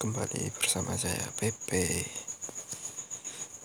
kembali 0.00 0.48
bersama 0.56 0.96
saya 0.96 1.28
Pepe. 1.36 2.08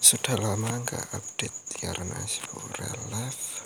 Sudah 0.03 0.35
lama 0.35 0.83
nggak 0.83 1.15
update 1.15 1.79
karena 1.79 2.19
sibuk 2.27 2.59
real 2.75 2.99
life. 3.07 3.63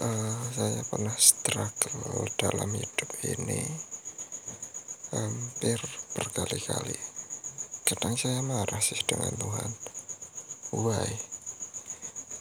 Uh, 0.00 0.40
Saya 0.56 0.80
pernah 0.88 1.12
struggle 1.20 2.24
dalam 2.40 2.72
hidup 2.72 3.12
ini. 3.28 3.60
Hampir 5.12 5.76
berkali-kali. 6.16 6.96
Kadang 7.84 8.16
saya 8.16 8.40
marah 8.40 8.80
sih 8.80 8.96
dengan 9.04 9.36
Tuhan. 9.36 9.70
Why? 10.80 11.12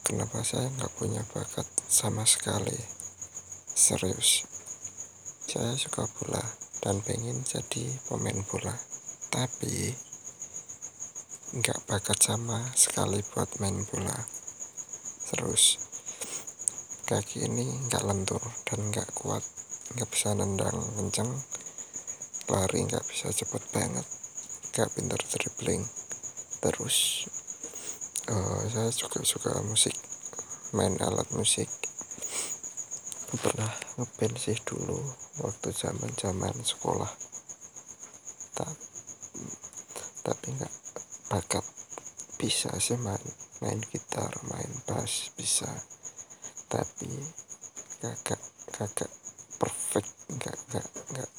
Kenapa 0.07 0.47
saya 0.47 0.71
nggak 0.79 0.95
punya 0.95 1.27
bakat 1.35 1.67
sama 1.91 2.23
sekali? 2.23 2.79
Serius. 3.75 4.47
Saya 5.43 5.75
suka 5.75 6.07
bola 6.07 6.64
dan 6.81 6.99
pengen 7.05 7.43
jadi 7.45 7.85
pemain 8.09 8.39
bola. 8.49 8.73
Tapi 9.29 9.93
nggak 11.55 11.87
bakat 11.87 12.19
sama 12.19 12.71
sekali 12.75 13.21
buat 13.31 13.47
main 13.61 13.85
bola. 13.87 14.15
Terus 15.31 15.77
kaki 17.05 17.45
ini 17.45 17.67
nggak 17.87 18.03
lentur 18.03 18.41
dan 18.65 18.89
nggak 18.89 19.13
kuat 19.13 19.43
nggak 19.95 20.09
bisa 20.09 20.33
nendang 20.33 20.75
kenceng. 20.97 21.31
Lari 22.49 22.79
nggak 22.89 23.05
bisa 23.05 23.31
cepet 23.31 23.63
banget 23.69 24.07
nggak 24.73 24.91
pintar 24.91 25.21
dribbling. 25.21 25.85
Terus 26.59 27.29
uh, 28.27 28.65
saya 28.67 28.89
juga 28.89 29.21
suka 29.21 29.61
musik 29.61 29.93
main 30.73 30.97
alat 30.99 31.29
musik 31.31 31.84
pernah 33.33 33.71
ngeband 33.97 34.35
sih 34.37 34.57
dulu 34.61 35.01
waktu 35.41 35.73
zaman 35.73 36.13
zaman 36.13 36.53
sekolah. 36.61 37.09
Tapi 38.53 38.85
tapi 40.21 40.47
nggak 40.53 40.75
bakat 41.33 41.65
bisa 42.37 42.69
sih 42.77 42.97
main 43.01 43.21
main 43.65 43.81
gitar 43.89 44.29
main 44.49 44.69
bass 44.85 45.33
bisa. 45.33 45.69
Tapi 46.69 47.09
kakak 48.05 48.41
kakak 48.69 49.11
perfect 49.57 50.11
nggak 50.29 50.57
nggak 50.69 50.87
nggak 51.13 51.29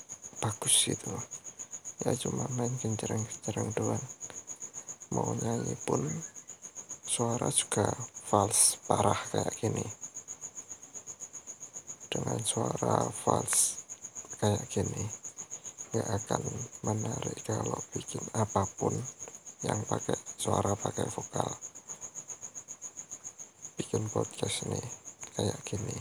bagus 0.43 0.75
gitu 0.91 1.15
loh. 1.15 1.25
Ya 2.03 2.13
cuma 2.19 2.51
main 2.59 2.75
gencereng 2.83 3.23
gencereng 3.23 3.71
doang. 3.79 4.05
Mau 5.15 5.35
nyanyi 5.39 5.79
pun 5.87 6.03
suara 7.07 7.49
juga 7.55 7.89
fals 8.27 8.83
parah 8.91 9.17
kayak 9.31 9.55
gini 9.63 10.06
dengan 12.09 12.39
suara 12.43 13.07
fals 13.11 13.85
kayak 14.39 14.65
gini 14.69 15.05
gak 15.97 16.09
akan 16.23 16.43
menarik 16.85 17.41
kalau 17.47 17.81
bikin 17.95 18.21
apa 18.37 18.69
pun 18.77 18.93
yang 19.65 19.81
pakai 19.89 20.19
suara 20.37 20.77
pakai 20.77 21.09
vokal. 21.09 21.49
Bikin 23.81 24.07
podcast 24.13 24.69
nih 24.69 24.87
kayak 25.37 25.61
gini 25.69 25.97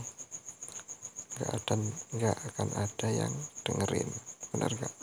gak 1.36 1.52
ada 1.52 1.74
nggak 2.16 2.38
akan 2.52 2.68
ada 2.80 3.08
yang 3.12 3.32
dengerin 3.60 4.08
bener 4.48 4.72
gak 4.80 4.94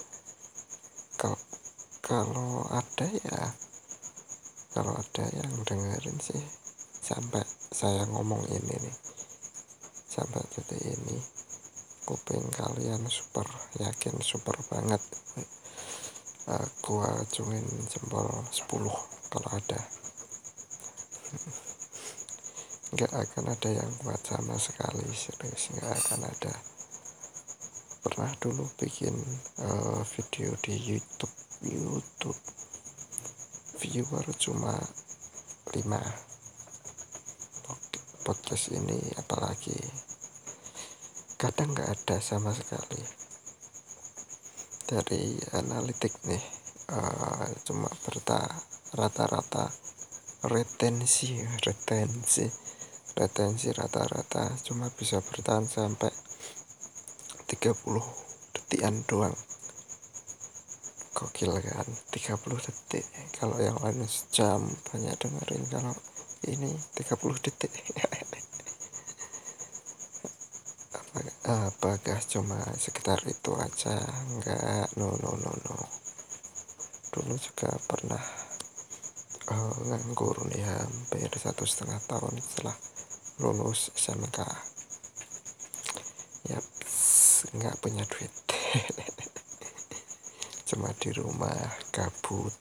kalau 1.22 1.38
kalau 2.02 2.66
ada 2.74 3.06
ya 3.06 3.54
kalau 4.74 4.98
ada 4.98 5.26
yang 5.38 5.54
dengerin 5.62 6.18
sih 6.18 6.42
sampai 7.06 7.46
saya 7.70 8.10
ngomong 8.10 8.42
ini 8.50 8.74
nih 8.74 9.13
sampai 10.14 10.46
detik 10.54 10.78
ini 10.78 11.18
kuping 12.06 12.46
kalian 12.54 13.02
super 13.10 13.50
yakin 13.82 14.14
super 14.22 14.54
banget. 14.70 15.02
Aku 16.46 17.02
acungin 17.02 17.66
jempol 17.90 18.30
10 18.54 18.70
kalau 19.34 19.50
ada. 19.50 19.80
Nggak 22.94 23.10
akan 23.10 23.46
ada 23.58 23.70
yang 23.74 23.92
buat 24.06 24.22
sama 24.22 24.54
sekali 24.62 25.08
serius. 25.18 25.74
Nggak 25.74 25.98
akan 25.98 26.22
ada. 26.30 26.54
Pernah 28.06 28.30
dulu 28.38 28.70
bikin 28.78 29.18
uh, 29.66 30.06
video 30.06 30.54
di 30.62 30.78
YouTube. 30.78 31.34
YouTube. 31.66 32.42
Viewer 33.82 34.28
cuma 34.38 34.78
5 35.74 36.33
podcast 38.24 38.72
ini 38.72 38.96
apalagi 39.20 39.76
kadang 41.36 41.76
nggak 41.76 41.92
ada 41.92 42.18
sama 42.24 42.56
sekali. 42.56 43.04
Dari 44.88 45.36
analitik 45.60 46.16
nih 46.24 46.40
uh, 46.96 47.52
cuma 47.68 47.92
berta 48.08 48.48
rata-rata 48.96 49.68
retensi 50.48 51.36
retensi 51.68 52.48
retensi 53.20 53.68
rata-rata 53.76 54.56
cuma 54.64 54.88
bisa 54.96 55.20
bertahan 55.20 55.68
sampai 55.68 56.12
30 57.52 57.76
detikan 58.56 59.04
doang. 59.04 59.36
Gokil 61.12 61.60
kan? 61.60 61.88
30 62.16 62.40
detik. 62.40 63.06
Kalau 63.36 63.60
yang 63.60 63.76
lain 63.84 64.08
jam 64.32 64.64
banyak 64.88 65.14
dengerin 65.20 65.68
kalau 65.68 66.13
ini 66.48 66.72
30 66.98 67.46
detik. 67.46 67.72
Apakah 71.44 72.20
cuma 72.26 72.58
sekitar 72.80 73.20
itu 73.28 73.52
aja? 73.60 74.00
Enggak. 74.32 74.88
No 74.98 75.14
no 75.20 75.36
no 75.36 75.52
no. 75.52 75.78
Dulu 77.14 77.36
juga 77.38 77.70
pernah 77.86 78.24
uh, 79.52 79.76
nganggur 79.86 80.48
nih 80.50 80.64
hampir 80.64 81.30
satu 81.36 81.68
setengah 81.68 82.00
tahun 82.08 82.40
setelah 82.40 82.76
lulus 83.44 83.92
SMK 83.98 84.40
ya 86.48 86.60
nggak 87.60 87.76
punya 87.84 88.04
duit. 88.08 88.34
Cuma 90.70 90.90
di 90.98 91.12
rumah 91.14 91.60
kabut 91.92 92.56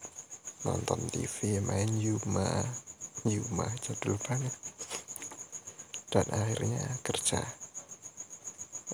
nonton 0.67 1.01
TV 1.11 1.63
main 1.65 1.89
Yuma 1.97 2.63
Yuma 3.27 3.71
jadul 3.79 4.19
banget. 4.19 4.55
Dan 6.11 6.27
akhirnya 6.35 6.83
kerja. 7.07 7.41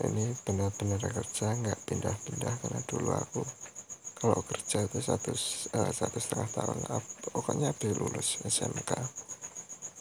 Ini 0.05 0.37
benar-benar 0.47 1.01
kerja 1.01 1.57
nggak 1.59 1.79
pindah-pindah 1.89 2.55
karena 2.63 2.81
dulu 2.87 3.11
aku 3.17 3.43
kalau 4.19 4.43
kerja 4.43 4.83
itu 4.83 4.99
satu 4.99 5.31
uh, 5.79 5.91
satu 5.95 6.19
setengah 6.19 6.51
tahun 6.51 6.79
pokoknya 7.31 7.71
habis 7.71 7.95
lulus 7.95 8.43
SMK 8.43 8.99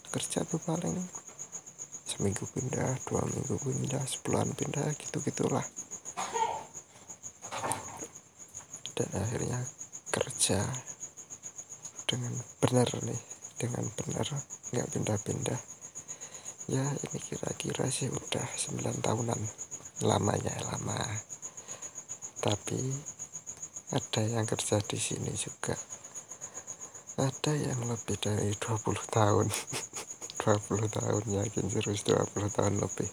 kerja 0.09 0.41
tuh 0.41 0.57
paling 0.57 0.97
seminggu 2.01 2.49
pindah 2.49 2.97
dua 3.05 3.21
minggu 3.29 3.61
pindah 3.61 4.01
sebulan 4.09 4.57
pindah 4.57 4.89
gitu 4.97 5.21
gitulah 5.21 5.61
dan 8.97 9.09
akhirnya 9.21 9.61
kerja 10.09 10.65
dengan 12.09 12.33
benar 12.57 12.89
nih 13.05 13.36
dengan 13.57 13.89
benar 13.97 14.25
nggak 14.71 14.87
pindah-pindah. 14.93 15.59
Ya 16.69 16.83
ini 16.83 17.19
kira-kira 17.19 17.89
sih 17.89 18.07
udah 18.11 18.45
9 18.45 19.01
tahunan 19.01 19.39
lamanya 20.05 20.53
lama. 20.69 21.01
Tapi 22.37 22.79
ada 23.97 24.21
yang 24.21 24.45
kerja 24.45 24.77
di 24.85 24.99
sini 25.01 25.33
juga. 25.33 25.73
Ada 27.17 27.57
yang 27.57 27.81
lebih 27.89 28.21
dari 28.21 28.53
20 28.53 28.93
tahun. 29.09 29.47
20 30.47 30.87
tahun 30.87 31.23
yakin 31.27 31.65
serius 31.67 32.07
20 32.07 32.55
tahun 32.55 32.79
lebih. 32.79 33.09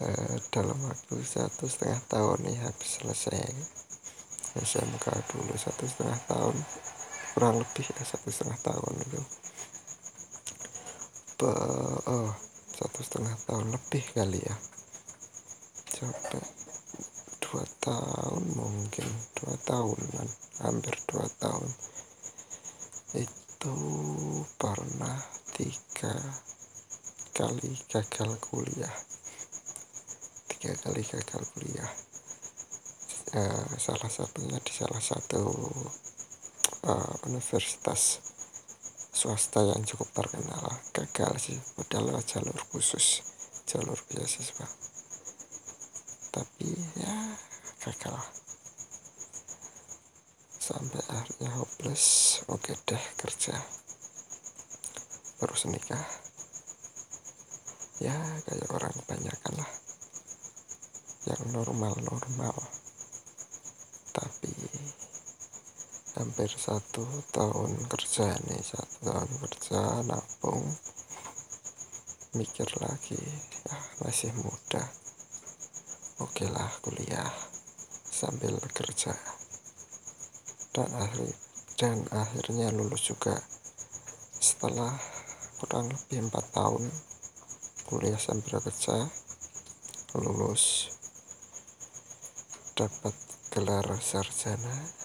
Uh, 0.00 0.36
dalam 0.48 0.80
waktu 0.84 1.16
satu 1.22 1.68
setengah 1.68 2.00
tahun 2.08 2.44
nih 2.48 2.56
habis 2.64 3.00
selesai 3.00 3.52
SMK 4.56 5.06
dulu 5.28 5.52
satu 5.60 5.84
setengah 5.84 6.18
tahun 6.24 6.56
kurang 7.32 7.62
lebih 7.62 7.86
ya 7.86 8.02
satu 8.04 8.28
setengah 8.28 8.58
tahun 8.60 8.94
itu. 9.06 9.22
Be 11.40 11.52
oh, 12.10 12.32
satu 12.74 13.00
setengah 13.00 13.36
tahun 13.48 13.66
lebih 13.72 14.04
kali 14.12 14.40
ya. 14.40 14.56
Sampai 15.88 16.42
dua 17.42 17.64
tahun 17.82 18.42
mungkin 18.56 19.08
dua 19.36 19.54
tahunan 19.66 20.28
hampir 20.64 20.94
dua 21.08 21.26
tahun. 21.40 21.70
Itu 23.16 23.76
pernah 24.56 25.18
tiga 25.56 26.14
kali 27.36 27.72
gagal 27.88 28.30
kuliah. 28.42 28.94
Tiga 30.50 30.72
kali 30.82 31.02
gagal 31.04 31.42
kuliah. 31.56 31.90
Uh, 33.30 33.78
salah 33.78 34.10
satunya 34.10 34.58
di 34.58 34.72
salah 34.74 34.98
satu 34.98 35.54
uh, 36.86 37.12
universitas 37.28 38.20
swasta 39.10 39.60
yang 39.66 39.82
cukup 39.84 40.08
terkenal 40.16 40.80
gagal 40.94 41.32
sih. 41.42 41.58
Udah 41.76 42.00
lewat 42.00 42.24
jalur 42.24 42.56
khusus 42.70 43.26
jalur 43.70 43.98
beasiswa. 44.10 44.66
Tapi 46.34 46.70
ya 46.98 47.16
gagal. 47.86 48.18
Sampai 50.58 51.02
akhirnya 51.06 51.50
hopeless. 51.54 52.38
Oke 52.50 52.74
deh 52.86 53.04
kerja. 53.14 53.54
Terus 55.38 55.62
nikah. 55.70 56.06
Ya 58.02 58.16
kayak 58.48 58.70
orang 58.74 58.94
kebanyakan 59.04 59.54
lah. 59.60 59.70
Yang 61.30 61.42
normal-normal. 61.54 62.56
Tapi 64.10 64.50
hampir 66.20 66.52
satu 66.52 67.00
tahun 67.32 67.88
kerja 67.88 68.28
nih 68.44 68.60
satu 68.60 69.08
tahun 69.08 69.30
kerja 69.40 69.80
nabung. 70.04 70.68
Mikir 72.36 72.68
lagi 72.76 73.16
ya 73.64 73.76
masih 74.04 74.28
muda. 74.36 74.84
Oke 76.20 76.44
lah 76.44 76.68
kuliah 76.84 77.24
sambil 78.04 78.52
bekerja 78.60 79.16
dan 80.76 80.92
akhir 80.92 81.32
dan 81.80 82.04
akhirnya 82.12 82.68
lulus 82.68 83.08
juga. 83.08 83.40
Setelah 84.36 84.92
kurang 85.56 85.88
lebih 85.88 86.28
empat 86.28 86.44
tahun 86.52 86.84
kuliah 87.88 88.20
sambil 88.20 88.60
kerja 88.60 89.08
lulus 90.20 90.92
dapat 92.76 93.16
gelar 93.48 93.88
sarjana 94.04 94.99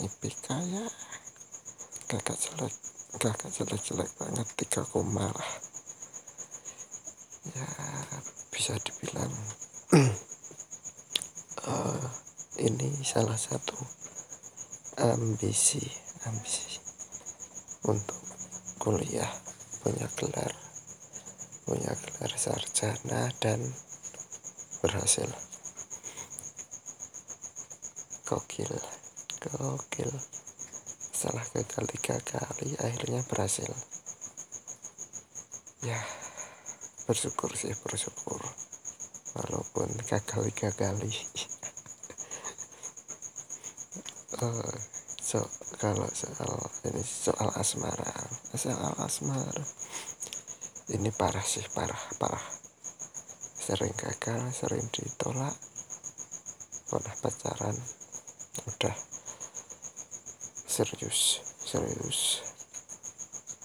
IPK 0.00 0.46
ya 0.72 0.84
kakak 2.08 2.36
jelek 2.40 2.74
kakak 3.20 3.52
jelek-jelek 3.52 4.08
banget 4.16 4.48
tiga 4.56 4.80
koma 4.88 5.28
lah. 5.28 5.52
Ya 7.52 7.68
bisa 8.48 8.72
dibilang 8.80 9.32
uh, 11.68 12.04
ini 12.68 12.88
salah 13.04 13.36
satu 13.36 13.76
ambisi 14.96 15.84
ambisi 16.24 16.80
untuk 17.84 18.20
kuliah. 18.80 19.28
Punya 19.82 20.06
gelar 20.14 20.54
punya 21.66 21.92
gelar 21.94 22.32
sarjana 22.38 23.28
dan 23.42 23.60
berhasil. 24.80 25.26
Gokil 28.24 29.01
gokil. 29.42 30.12
Setelah 31.10 31.42
gagal 31.50 31.84
tiga 31.98 32.16
kali 32.22 32.78
akhirnya 32.78 33.26
berhasil. 33.26 33.70
Ya 35.82 35.98
bersyukur 37.10 37.50
sih 37.58 37.74
bersyukur. 37.82 38.38
Walaupun 39.34 39.90
gagal 40.06 40.40
tiga 40.54 40.70
kali. 40.70 41.10
Uh, 44.38 44.74
so, 45.30 45.42
kalau 45.82 46.06
soal 46.14 46.70
ini 46.86 47.02
soal 47.02 47.50
asmara. 47.58 48.14
Soal 48.54 48.94
asmara. 49.02 49.66
Ini 50.92 51.10
parah 51.14 51.42
sih 51.42 51.66
parah 51.74 52.02
parah. 52.18 52.46
Sering 53.58 53.94
gagal 53.94 54.54
sering 54.54 54.86
ditolak. 54.90 55.54
Pernah 56.90 57.14
pacaran 57.24 57.76
udah 58.68 59.11
serius 60.72 61.44
serius. 61.68 62.40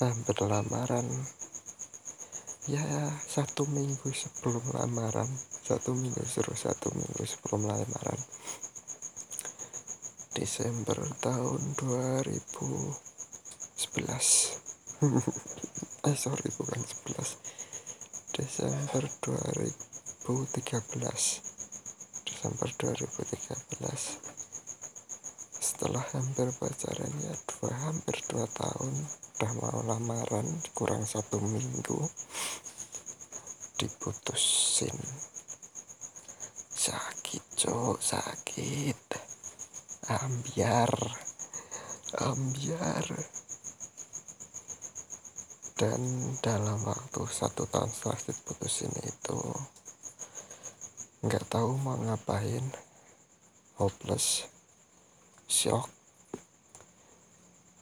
Hampir 0.04 0.36
lamaran 0.44 1.08
ya 2.68 2.84
satu 3.24 3.64
minggu 3.64 4.12
sebelum 4.12 4.76
lamaran. 4.76 5.32
Satu 5.64 5.96
minggu 5.96 6.20
suruh 6.28 6.60
satu 6.60 6.92
minggu 6.92 7.24
sebelum 7.24 7.64
lamaran. 7.72 8.20
Desember 10.36 11.00
tahun 11.24 11.80
2011 11.80 12.92
eh 16.12 16.18
sorry 16.20 16.50
bukan 16.60 16.82
11 16.84 18.38
Desember 18.38 19.04
2013 19.26 20.28
Desember 22.28 22.70
2013 22.70 24.27
setelah 25.88 26.20
hampir 26.20 26.52
pacaran 26.60 27.14
ya 27.24 27.32
dua 27.48 27.72
hampir 27.88 28.20
dua 28.28 28.44
tahun 28.60 28.92
udah 29.40 29.52
mau 29.56 29.80
lamaran 29.88 30.44
kurang 30.76 31.08
satu 31.08 31.40
minggu 31.40 32.04
diputusin. 33.80 34.92
Sakit 36.76 37.44
cok 37.56 38.04
sakit. 38.04 39.00
Ambiar 40.12 40.92
ambiar. 42.20 43.08
Dan 45.80 46.02
dalam 46.44 46.84
waktu 46.84 47.24
satu 47.32 47.64
tahun 47.72 47.96
setelah 47.96 48.20
diputusin 48.28 48.92
itu 49.08 49.40
nggak 51.24 51.48
tahu 51.48 51.80
mau 51.80 51.96
ngapain. 51.96 52.76
Hopeless 53.80 54.57
shock 55.48 55.90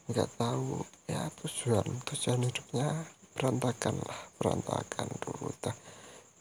nggak 0.06 0.30
tahu 0.38 0.86
ya 1.10 1.34
tujuan 1.42 1.90
tujuan 2.06 2.46
hidupnya 2.46 3.10
berantakan 3.36 4.00
lah 4.06 4.22
berantakan 4.38 5.10
dulu. 5.20 5.50
Tak 5.60 5.76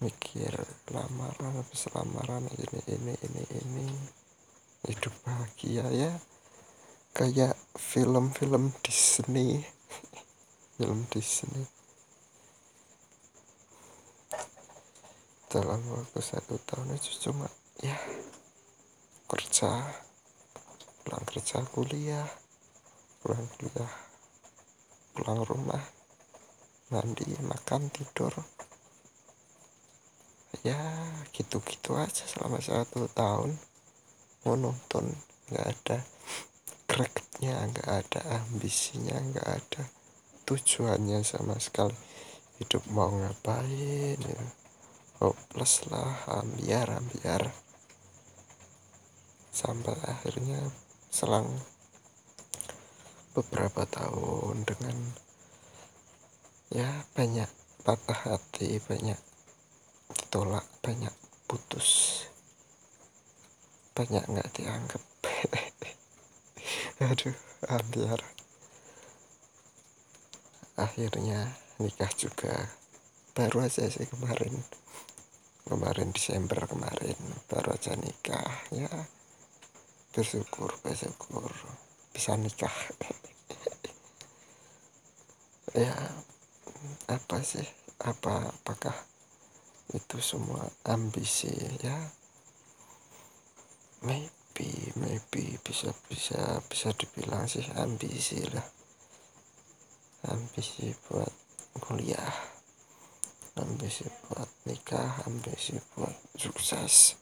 mikir 0.05 0.53
lamaran 0.93 1.59
habis 1.59 1.89
lamaran 1.91 2.45
ini 2.55 2.81
ini 2.93 3.15
ini 3.19 3.45
ini. 3.65 3.89
Hidup 4.85 5.15
bahagia 5.27 5.89
ya. 5.91 6.13
Kayak 7.17 7.57
film-film 7.79 8.75
Disney. 8.85 9.65
Film 10.77 11.07
Disney. 11.09 11.65
Dalam 15.49 15.81
waktu 15.89 16.19
satu 16.19 16.59
tahun 16.69 16.99
itu 16.99 17.31
cuma 17.31 17.47
ya 17.79 17.95
kerja 19.31 20.04
pulang 21.05 21.25
kerja 21.29 21.61
kuliah 21.69 22.27
pulang 23.21 23.45
kuliah 23.61 23.93
pulang 25.15 25.45
rumah 25.47 25.85
mandi 26.93 27.27
makan 27.41 27.89
tidur. 27.89 28.31
Ya 30.63 30.79
gitu-gitu 31.33 31.97
aja 31.97 32.23
selama 32.29 32.61
satu 32.61 33.11
tahun. 33.11 33.57
Monoton 34.45 35.09
nggak 35.49 35.67
ada 35.67 35.99
gregetnya 36.85 37.57
nggak 37.73 37.89
ada 37.89 38.21
ambisinya 38.45 39.17
nggak 39.17 39.49
ada 39.49 39.83
tujuannya 40.45 41.25
sama 41.25 41.57
sekali. 41.57 41.97
Hidup 42.61 42.85
mau 42.93 43.11
ngapain 43.11 44.21
ya. 44.21 44.45
hopeless 45.19 45.89
lah 45.89 46.39
ambiar 46.43 47.01
ambiar. 47.01 47.49
Sampai 49.51 49.97
akhirnya 50.05 50.84
selang 51.15 51.47
beberapa 53.39 53.87
tahun 53.87 54.67
dengan 54.67 55.15
ya 56.75 57.07
banyak 57.15 57.47
patah 57.87 58.35
hati 58.35 58.83
banyak 58.83 59.15
ditolak 60.11 60.67
banyak 60.83 61.15
putus 61.47 62.19
banyak 63.95 64.27
nggak 64.27 64.51
dianggap. 64.59 65.03
Aduh 67.07 67.39
ambiar. 67.71 68.19
Akhirnya 70.75 71.55
nikah 71.79 72.11
juga. 72.19 72.75
Baru 73.39 73.63
aja 73.63 73.87
sih 73.87 74.11
kemarin. 74.11 74.67
Kemarin 75.63 76.11
Desember 76.11 76.67
kemarin 76.67 77.15
baru 77.47 77.79
aja 77.79 77.95
nikah 77.95 78.51
ya 78.75 78.91
bersyukur 80.15 80.71
bersyukur. 80.87 81.51
Bisa 82.15 82.39
nikah. 82.39 82.71
Ya 85.75 85.91
apa 87.11 87.43
sih? 87.43 87.67
Apa 87.99 88.47
apakah 88.47 88.95
itu 89.91 90.23
semua 90.23 90.71
ambisi? 90.87 91.51
Ya 91.83 91.99
maybe 94.07 94.95
maybe 94.95 95.59
bisa 95.67 95.91
bisa 96.07 96.63
bisa 96.71 96.95
dibilang 96.95 97.51
sih 97.51 97.67
ambisi 97.75 98.39
lah. 98.55 98.71
Ambisi 100.31 100.95
buat 101.11 101.35
kuliah 101.83 102.55
ambisi 103.55 104.07
buat 104.27 104.51
nikah 104.67 105.27
ambisi 105.27 105.79
buat 105.95 106.15
sukses 106.35 107.19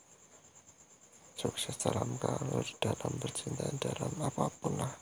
sukses 1.36 1.76
dalam 1.80 2.18
karir 2.20 2.66
dalam 2.78 3.12
bercinta 3.18 3.66
dalam 3.78 4.12
apa 4.22 4.48
pun 4.60 4.78
lah. 4.78 4.94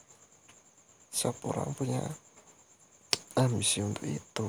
Setiap 1.10 1.50
orang 1.50 1.74
punya 1.74 2.00
ambisi 3.36 3.82
untuk 3.82 4.06
itu? 4.06 4.48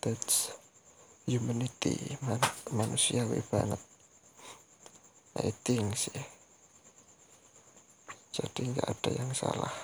That's 0.00 0.54
humanity 1.26 2.16
man 2.24 2.40
manusiawi 2.72 3.42
banget. 3.46 3.80
I 5.36 5.52
think 5.52 5.98
sih. 5.98 6.22
Jadi 8.32 8.72
nggak 8.72 8.88
ada 8.88 9.10
yang 9.12 9.30
salah. 9.36 9.74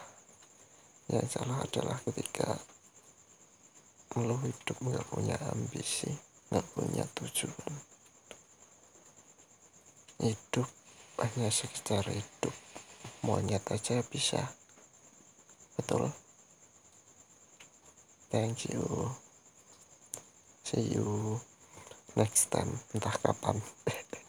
Yang 1.13 1.41
salah 1.41 1.59
adalah 1.61 1.99
ketika 2.09 2.57
lo 4.21 4.37
hidup 4.45 4.77
nggak 4.77 5.09
punya 5.09 5.41
ambisi 5.49 6.13
nggak 6.53 6.69
punya 6.77 7.01
tujuan 7.17 7.92
hidup 10.23 10.71
hanya 11.19 11.51
sekedar 11.51 12.07
hidup. 12.07 12.55
Monyet 13.27 13.63
aja 13.71 14.03
bisa. 14.07 14.55
Betul? 15.75 16.11
Thank 18.33 18.73
you. 18.73 19.13
See 20.65 20.97
you 20.97 21.39
next 22.17 22.49
time. 22.49 22.81
Entah 22.97 23.15
kapan. 23.21 23.61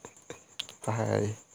Bye 0.84 1.53